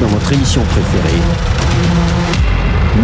[0.00, 1.20] dans votre émission préférée.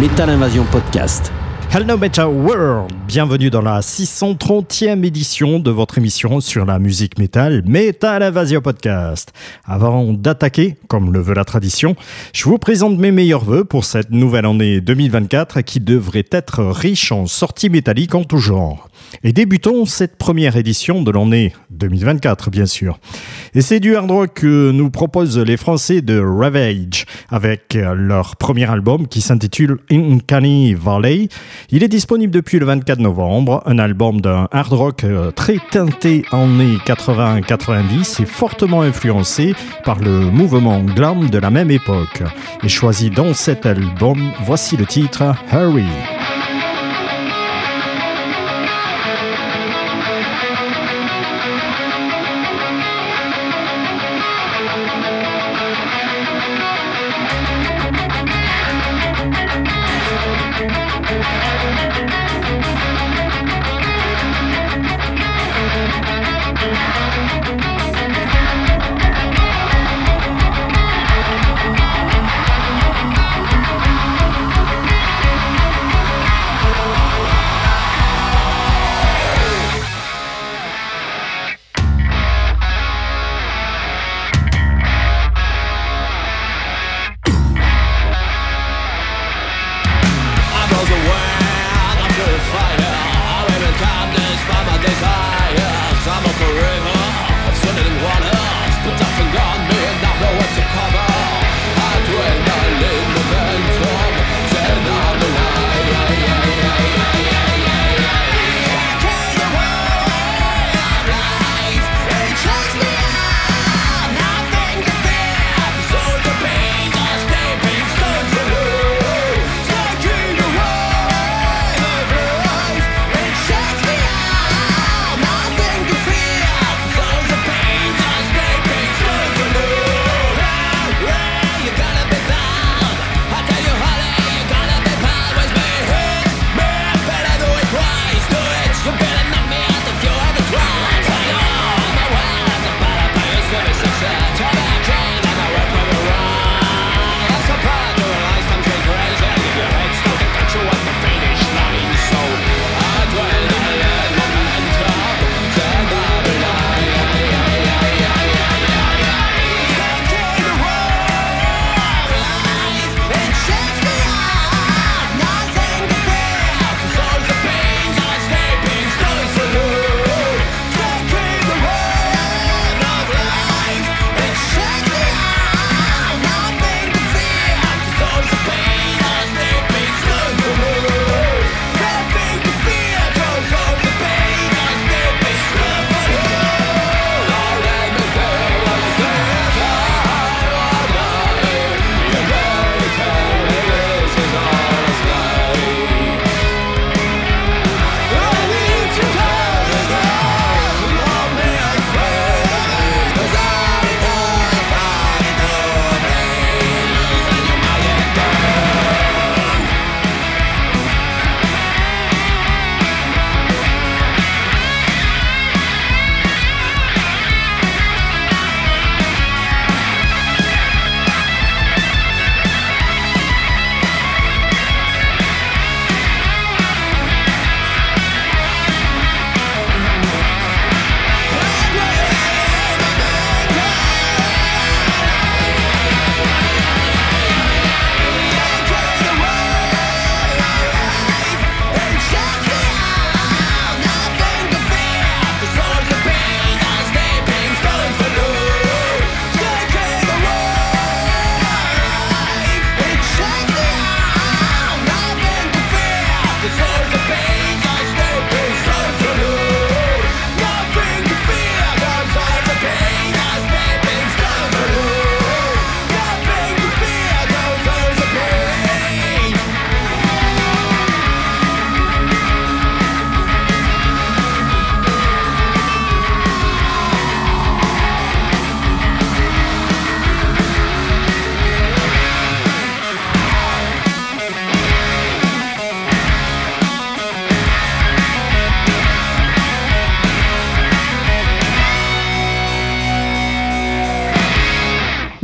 [0.01, 1.31] Metal Invasion Podcast.
[1.73, 7.63] Hello Metal World, bienvenue dans la 630e édition de votre émission sur la musique métal,
[7.65, 9.31] Metal Invasion Podcast.
[9.65, 11.95] Avant d'attaquer, comme le veut la tradition,
[12.33, 17.11] je vous présente mes meilleurs voeux pour cette nouvelle année 2024 qui devrait être riche
[17.11, 18.89] en sorties métalliques en tout genre.
[19.23, 22.99] Et débutons cette première édition de l'année 2024, bien sûr.
[23.55, 28.69] Et c'est du hard rock que nous proposent les Français de Ravage avec leur premier
[28.69, 31.29] album qui s'intitule Uncanny Valley.
[31.71, 36.23] Il est disponible depuis le 24 novembre, un album d'un hard rock euh, très teinté
[36.31, 42.23] années 80-90 et fortement influencé par le mouvement glam de la même époque.
[42.63, 45.85] Et choisi dans cet album, voici le titre Hurry.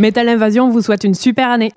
[0.04, 1.72] Metal Invasion vous souhaite une super année.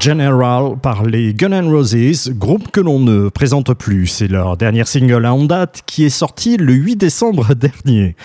[0.00, 4.08] General par les Gun N' Roses, groupe que l'on ne présente plus.
[4.08, 8.16] C'est leur dernier single en date qui est sorti le 8 décembre dernier.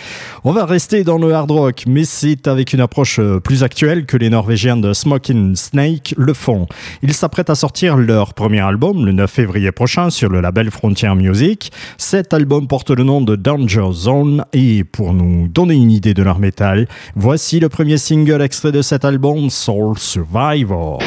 [0.43, 4.07] On va rester dans le hard rock, mais c'est avec une approche euh, plus actuelle
[4.07, 6.67] que les Norvégiens de Smoking Snake le font.
[7.03, 11.13] Ils s'apprêtent à sortir leur premier album le 9 février prochain sur le label Frontier
[11.13, 11.71] Music.
[11.99, 16.23] Cet album porte le nom de Danger Zone et pour nous donner une idée de
[16.23, 20.99] leur métal, voici le premier single extrait de cet album, Soul Survivor.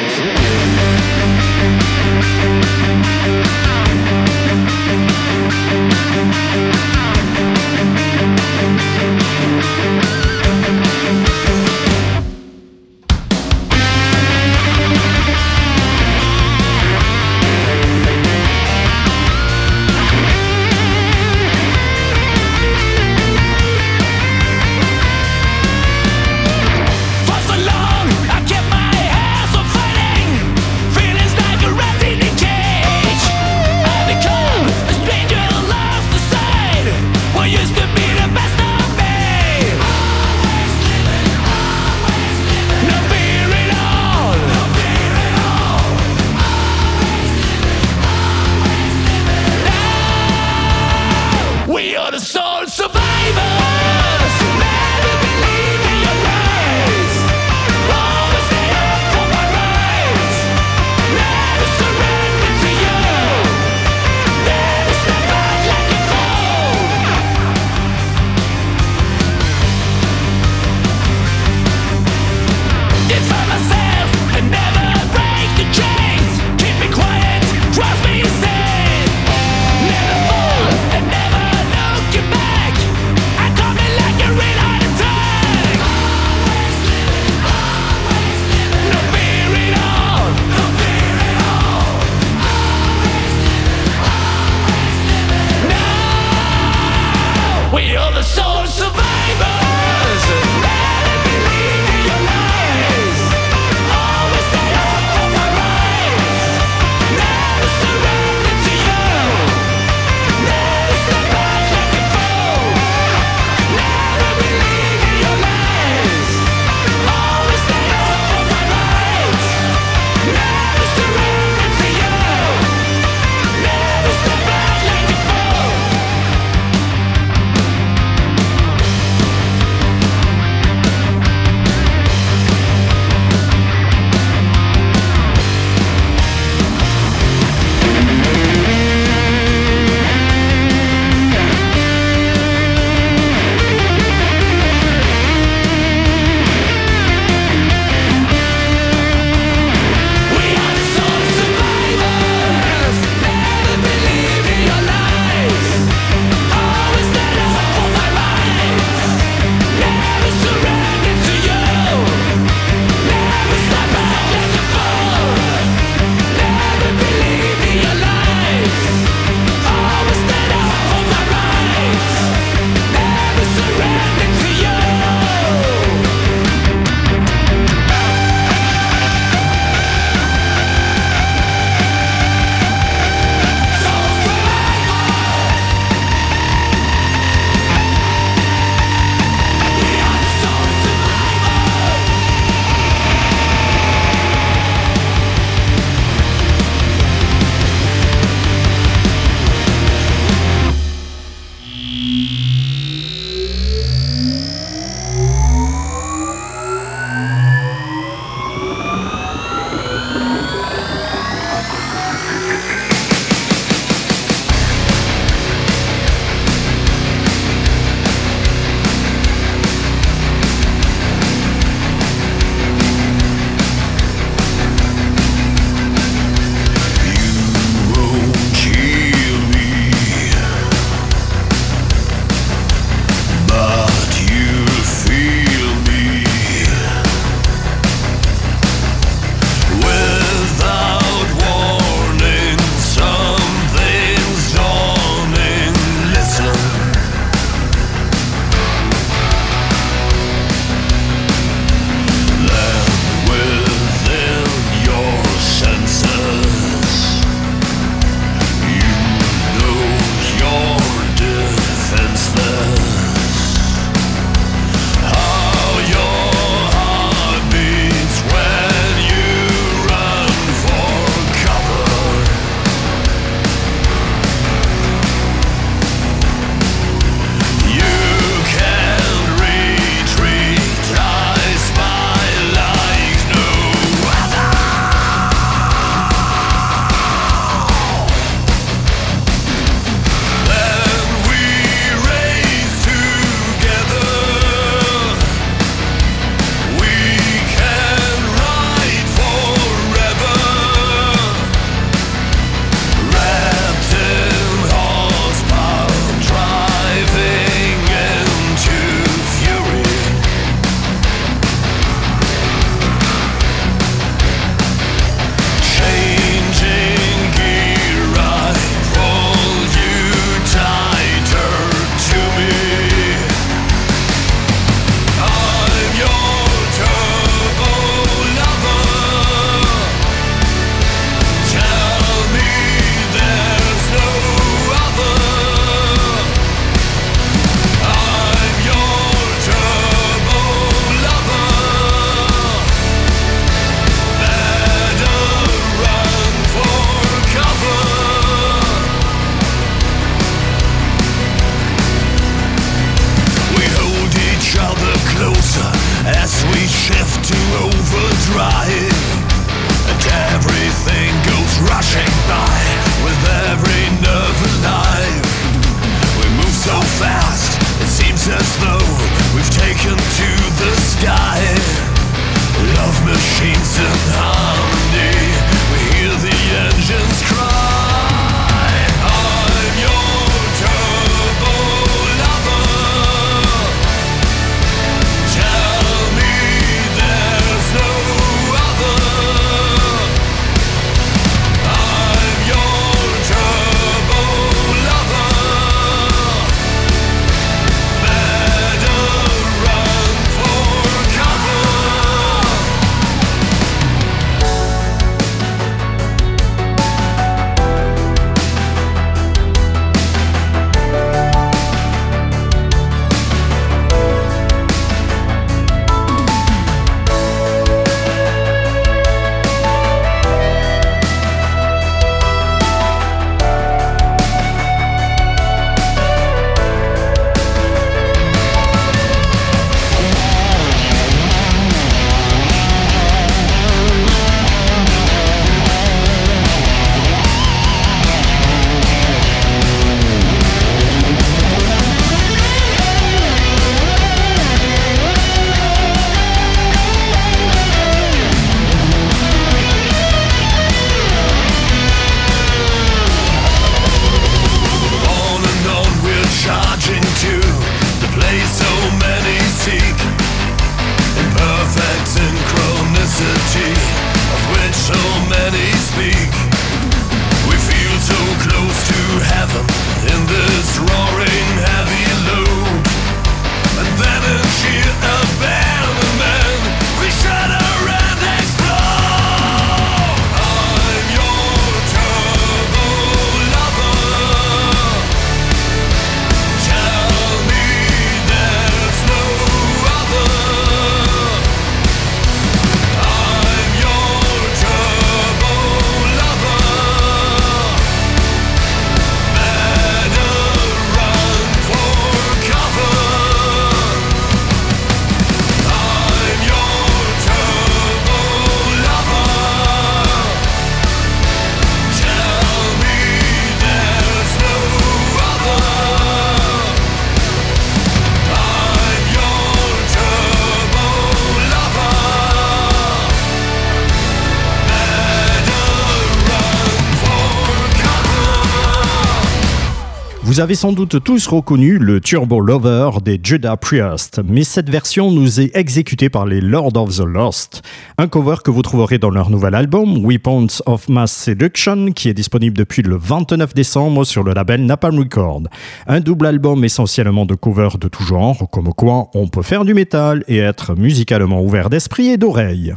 [530.37, 535.11] Vous avez sans doute tous reconnu le Turbo Lover des Judah Priest, mais cette version
[535.11, 537.63] nous est exécutée par les Lord of the Lost,
[537.97, 542.13] un cover que vous trouverez dans leur nouvel album Weapons of Mass Seduction qui est
[542.13, 545.41] disponible depuis le 29 décembre sur le label Napalm Record.
[545.87, 549.73] Un double album essentiellement de covers de tout genre, comme quoi on peut faire du
[549.73, 552.75] métal et être musicalement ouvert d'esprit et d'oreille.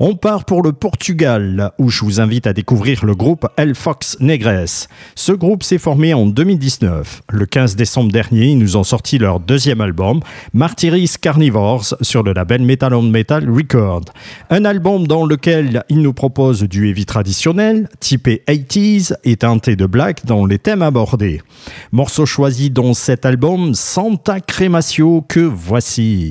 [0.00, 4.16] On part pour le Portugal, où je vous invite à découvrir le groupe El Fox
[4.20, 4.86] Negres.
[5.16, 7.22] Ce groupe s'est formé en 2019.
[7.28, 10.20] Le 15 décembre dernier, ils nous ont sorti leur deuxième album,
[10.54, 14.02] Martyris Carnivores, sur le label Metal on Metal Record.
[14.50, 19.86] Un album dans lequel ils nous proposent du heavy traditionnel, typé 80s et teinté de
[19.86, 21.42] black dans les thèmes abordés.
[21.90, 26.30] Morceau choisi dans cet album, Santa Crematio, que voici.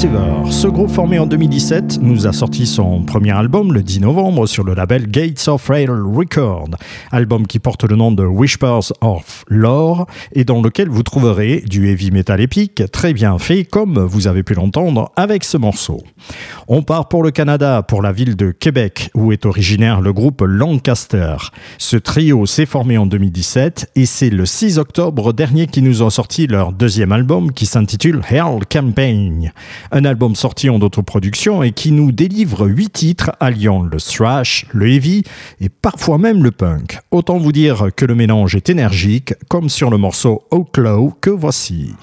[0.00, 0.29] Festival.
[0.50, 4.64] Ce groupe formé en 2017 nous a sorti son premier album le 10 novembre sur
[4.64, 6.70] le label Gates of Rail Record,
[7.12, 11.88] album qui porte le nom de Whispers of Lore et dans lequel vous trouverez du
[11.88, 16.02] heavy metal épique très bien fait comme vous avez pu l'entendre avec ce morceau.
[16.66, 20.42] On part pour le Canada, pour la ville de Québec où est originaire le groupe
[20.42, 21.36] Lancaster.
[21.78, 26.10] Ce trio s'est formé en 2017 et c'est le 6 octobre dernier qu'ils nous ont
[26.10, 29.52] sorti leur deuxième album qui s'intitule Hell Campaign.
[29.92, 34.88] Un album sorti en autoproduction et qui nous délivre huit titres alliant le thrash, le
[34.88, 35.22] heavy
[35.60, 36.98] et parfois même le punk.
[37.10, 41.94] Autant vous dire que le mélange est énergique, comme sur le morceau Outlaw que voici.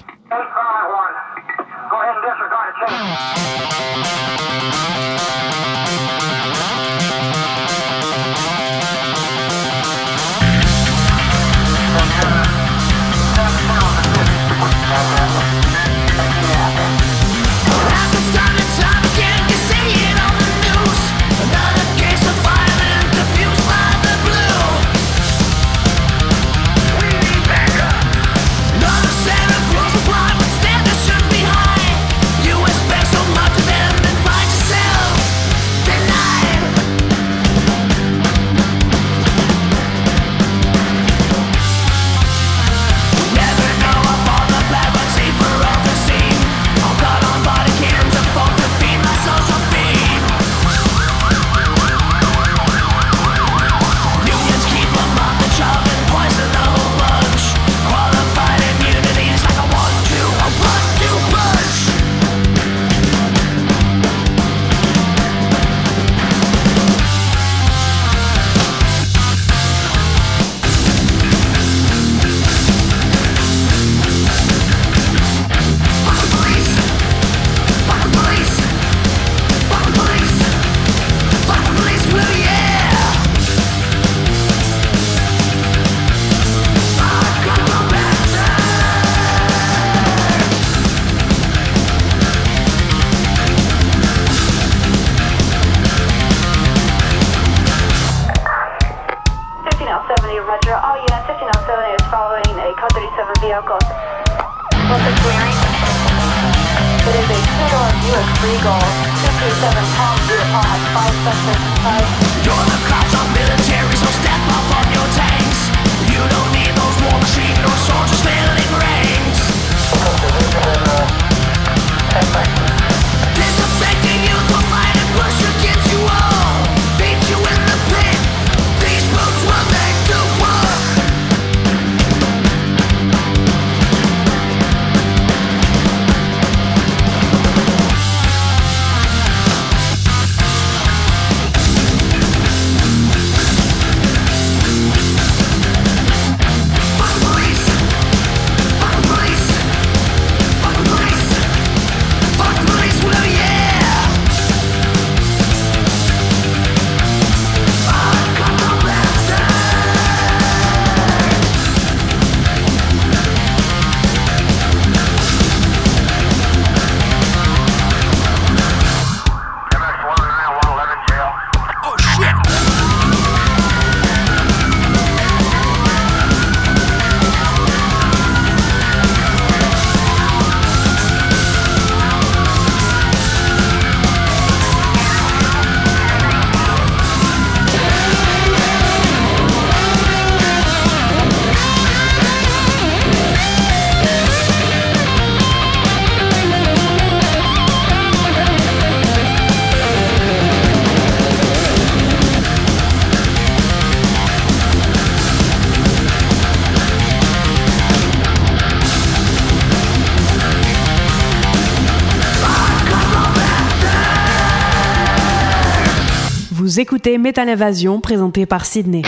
[216.88, 219.02] Écoutez Métal Invasion présenté par Sydney.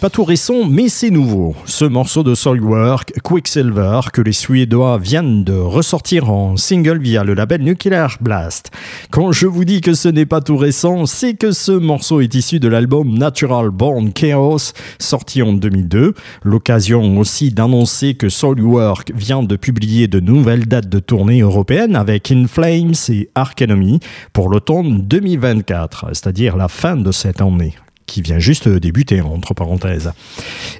[0.00, 1.54] Pas tout récent, mais c'est nouveau.
[1.64, 7.32] Ce morceau de Soilwork, Quicksilver, que les Suédois viennent de ressortir en single via le
[7.32, 8.70] label Nuclear Blast.
[9.10, 12.34] Quand je vous dis que ce n'est pas tout récent, c'est que ce morceau est
[12.34, 16.12] issu de l'album Natural Born Chaos, sorti en 2002.
[16.42, 22.30] L'occasion aussi d'annoncer que Soilwork vient de publier de nouvelles dates de tournée européennes avec
[22.30, 24.00] In Flames et Ark Enemy
[24.32, 27.74] pour l'automne 2024, c'est-à-dire la fin de cette année
[28.06, 30.12] qui vient juste débuter, entre parenthèses.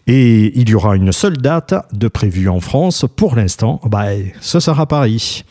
[0.06, 4.06] Et il y aura une seule date de prévue en France pour l'instant, bah,
[4.40, 5.44] ce sera Paris.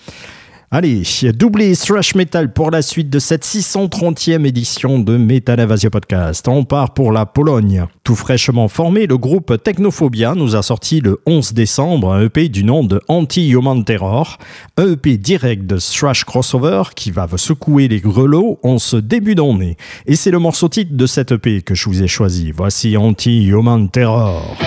[0.71, 1.03] Allez,
[1.37, 6.47] doublé thrash metal pour la suite de cette 630e édition de Metal Podcast.
[6.47, 7.85] On part pour la Pologne.
[8.03, 12.63] Tout fraîchement formé, le groupe Technophobia nous a sorti le 11 décembre un EP du
[12.63, 14.39] nom de Anti-Human Terror,
[14.77, 19.35] un EP direct de thrash crossover qui va vous secouer les grelots en ce début
[19.35, 19.77] d'année.
[20.07, 22.51] Et c'est le morceau titre de cet EP que je vous ai choisi.
[22.51, 24.57] Voici Anti-Human Terror.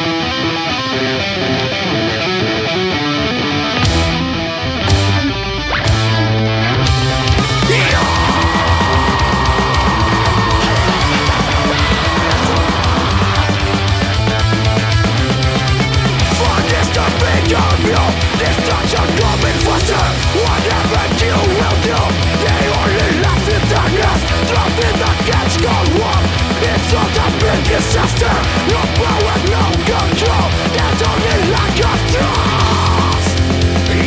[25.29, 26.19] against cold war
[26.65, 28.35] It's all the big disaster
[28.73, 33.31] No power, no control There's only lack of trust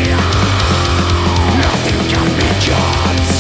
[0.10, 0.28] yeah.
[1.62, 3.38] Nothing can be judged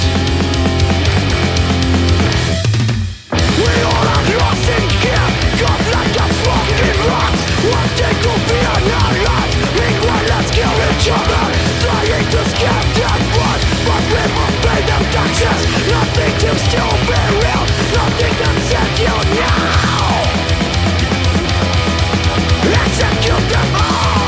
[3.61, 5.27] We all are lost in here
[5.59, 9.45] Caught like a fucking rat What day could be an ally
[9.77, 11.43] Meanwhile let's kill each other
[11.82, 13.01] Trying to escape
[15.22, 17.63] Nothing seems to be real
[17.93, 20.22] Nothing can save you now
[22.82, 24.22] Execute them all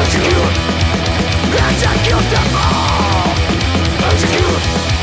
[0.00, 0.56] Execute!
[1.54, 3.34] Execute them all!
[4.10, 4.93] Execute!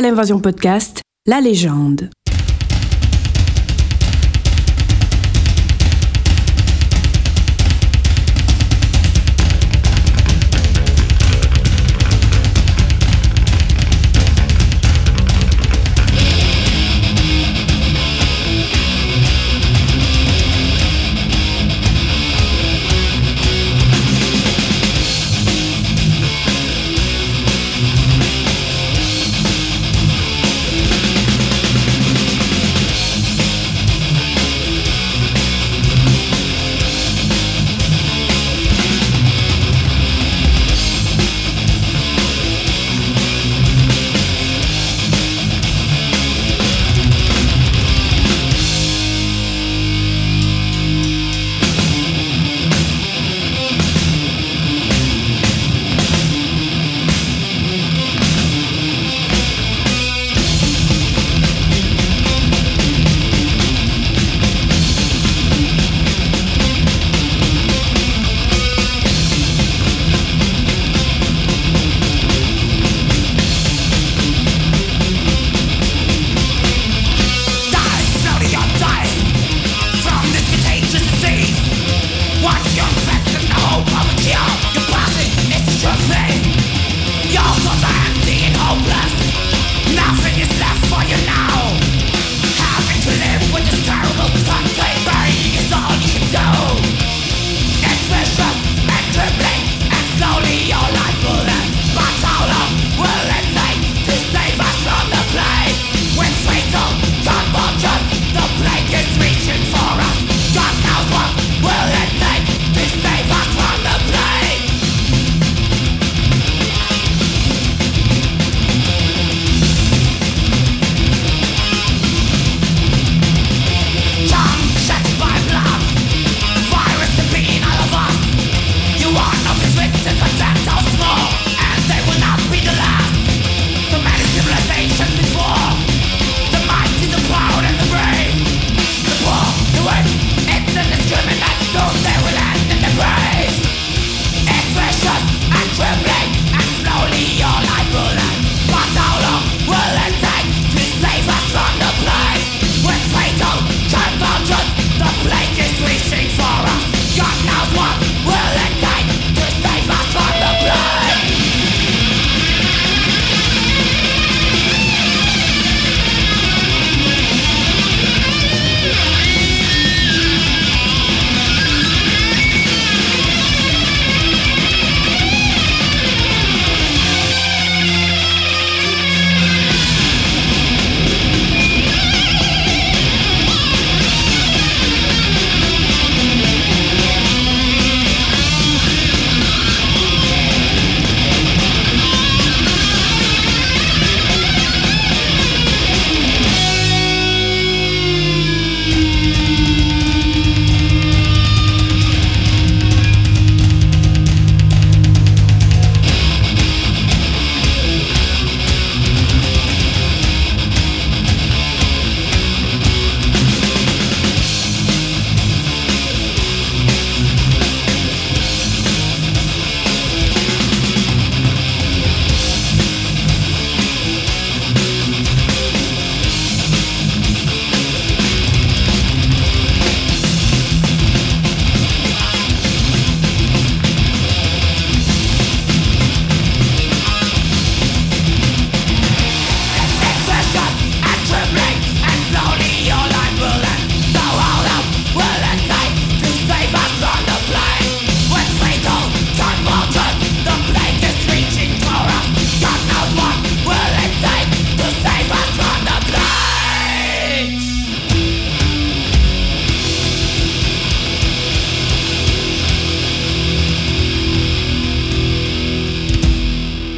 [0.00, 2.08] Metal Invasion Podcast, la légende.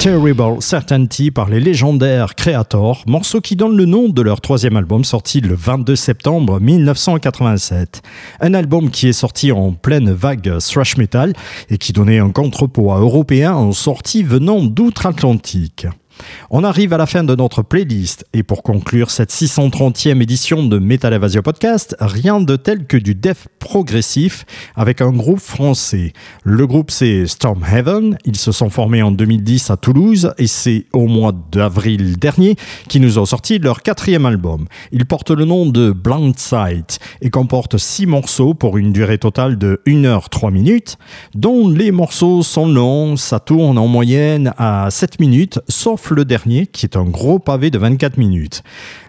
[0.03, 5.05] Terrible Certainty par les légendaires Creator, morceau qui donne le nom de leur troisième album
[5.05, 8.03] sorti le 22 septembre 1987.
[8.41, 11.35] Un album qui est sorti en pleine vague thrash metal
[11.71, 15.87] et qui donnait un contrepoids européen en sortie venant d'outre-Atlantique.
[16.51, 20.79] On arrive à la fin de notre playlist et pour conclure cette 630e édition de
[20.79, 24.45] Metal Evasion Podcast, rien de tel que du death progressif
[24.77, 26.13] avec un groupe français.
[26.45, 30.87] Le groupe c'est Storm Heaven, ils se sont formés en 2010 à Toulouse et c'est
[30.93, 32.57] au mois d'avril dernier
[32.89, 34.67] qu'ils nous ont sorti leur quatrième album.
[34.91, 39.59] Il porte le nom de Blind Sight et comporte six morceaux pour une durée totale
[39.59, 40.99] de 1 heure 3 minutes,
[41.35, 46.67] dont les morceaux sont longs, ça tourne en moyenne à 7 minutes, sauf le dernier
[46.67, 48.63] qui est un gros pavé de 24 minutes.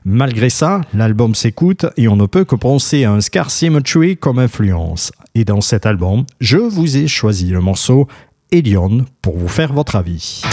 [0.05, 4.39] Malgré ça, l'album s'écoute et on ne peut que penser à un Scar Symmetry comme
[4.39, 5.11] influence.
[5.35, 8.07] Et dans cet album, je vous ai choisi le morceau
[8.51, 10.43] Elion pour vous faire votre avis.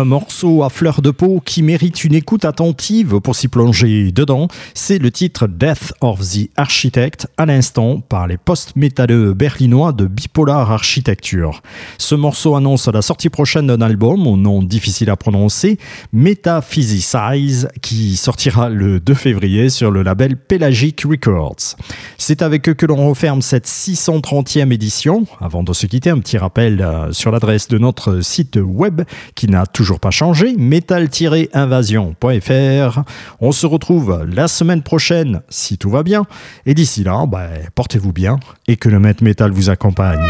[0.00, 0.06] Un
[0.40, 4.98] morceau à fleur de peau qui mérite une écoute attentive pour s'y plonger dedans, c'est
[4.98, 11.60] le titre Death of the Architect, à l'instant par les post-métalleux berlinois de Bipolar Architecture.
[11.98, 15.78] Ce morceau annonce la sortie prochaine d'un album au nom difficile à prononcer,
[16.14, 21.76] Metaphysicize, qui sortira le 2 février sur le label Pelagic Records.
[22.16, 25.26] C'est avec eux que l'on referme cette 630e édition.
[25.38, 29.02] Avant de se quitter, un petit rappel euh, sur l'adresse de notre site web
[29.34, 33.00] qui n'a toujours pas changé, metal-invasion.fr.
[33.40, 36.26] On se retrouve la semaine prochaine si tout va bien.
[36.66, 40.26] Et d'ici là, bah, portez-vous bien et que le maître métal vous accompagne.